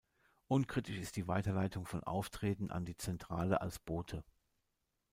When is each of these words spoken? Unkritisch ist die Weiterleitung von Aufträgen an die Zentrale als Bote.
Unkritisch 0.47 0.97
ist 0.97 1.15
die 1.15 1.27
Weiterleitung 1.27 1.85
von 1.85 2.03
Aufträgen 2.03 2.71
an 2.71 2.85
die 2.85 2.97
Zentrale 2.97 3.61
als 3.61 3.77
Bote. 3.77 4.23